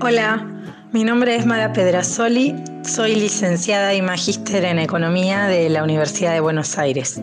[0.00, 0.46] Hola,
[0.92, 6.38] mi nombre es Mara Pedrasoli, soy licenciada y magíster en Economía de la Universidad de
[6.38, 7.20] Buenos Aires.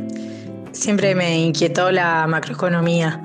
[0.74, 3.22] Siempre me inquietó la macroeconomía,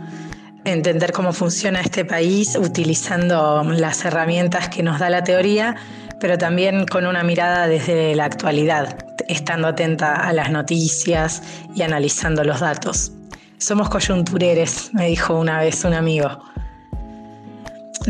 [0.64, 5.74] entender cómo funciona este país utilizando las herramientas que nos da la teoría,
[6.20, 11.42] pero también con una mirada desde la actualidad, estando atenta a las noticias
[11.74, 13.10] y analizando los datos.
[13.58, 16.40] Somos coyuntureres, me dijo una vez un amigo.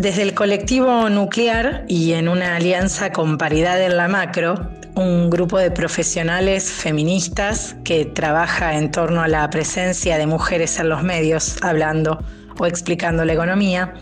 [0.01, 5.59] Desde el colectivo nuclear y en una alianza con Paridad en la Macro, un grupo
[5.59, 11.63] de profesionales feministas que trabaja en torno a la presencia de mujeres en los medios
[11.63, 12.19] hablando
[12.59, 13.93] o explicando la economía,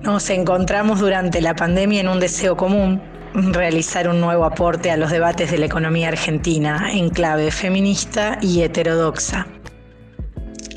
[0.00, 3.02] nos encontramos durante la pandemia en un deseo común,
[3.34, 8.62] realizar un nuevo aporte a los debates de la economía argentina en clave feminista y
[8.62, 9.46] heterodoxa.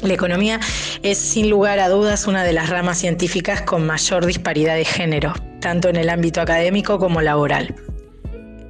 [0.05, 0.59] La economía
[1.01, 5.33] es sin lugar a dudas una de las ramas científicas con mayor disparidad de género,
[5.59, 7.73] tanto en el ámbito académico como laboral.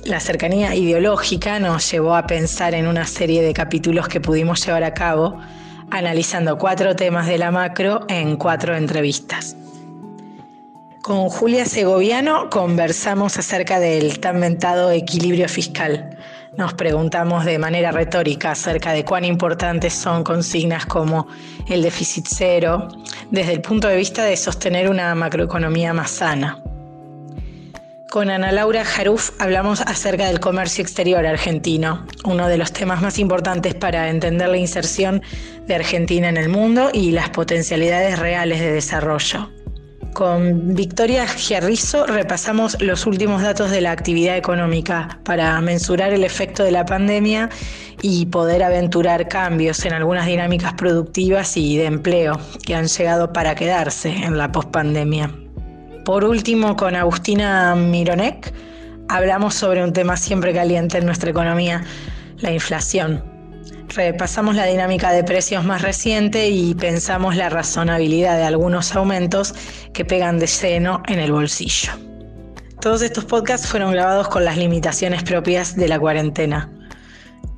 [0.06, 4.86] La cercanía ideológica nos llevó a pensar en una serie de capítulos que pudimos llevar
[4.86, 5.38] a cabo,
[5.92, 9.58] analizando cuatro temas de la macro en cuatro entrevistas.
[11.02, 16.18] Con Julia Segoviano conversamos acerca del tan mentado equilibrio fiscal,
[16.58, 21.28] nos preguntamos de manera retórica acerca de cuán importantes son consignas como
[21.68, 22.88] el déficit cero
[23.32, 26.62] desde el punto de vista de sostener una macroeconomía más sana.
[28.10, 33.20] Con Ana Laura Jaruf hablamos acerca del comercio exterior argentino, uno de los temas más
[33.20, 35.22] importantes para entender la inserción
[35.68, 39.50] de Argentina en el mundo y las potencialidades reales de desarrollo.
[40.16, 46.64] Con Victoria Giarrizo repasamos los últimos datos de la actividad económica para mensurar el efecto
[46.64, 47.50] de la pandemia
[48.02, 53.56] y poder aventurar cambios en algunas dinámicas productivas y de empleo que han llegado para
[53.56, 55.36] quedarse en la pospandemia.
[56.06, 58.54] Por último, con Agustina Mironek
[59.10, 61.84] hablamos sobre un tema siempre caliente en nuestra economía,
[62.38, 63.35] la inflación
[63.90, 69.54] repasamos la dinámica de precios más reciente y pensamos la razonabilidad de algunos aumentos
[69.94, 71.92] que pegan de seno en el bolsillo.
[72.82, 76.70] Todos estos podcasts fueron grabados con las limitaciones propias de la cuarentena.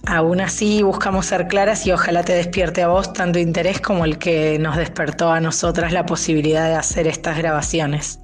[0.05, 4.17] Aún así, buscamos ser claras y ojalá te despierte a vos tanto interés como el
[4.17, 8.19] que nos despertó a nosotras la posibilidad de hacer estas grabaciones.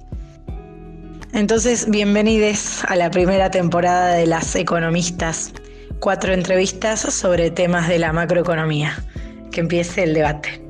[1.34, 5.52] Entonces, bienvenidos a la primera temporada de Las Economistas,
[6.00, 8.96] cuatro entrevistas sobre temas de la macroeconomía.
[9.50, 10.63] Que empiece el debate.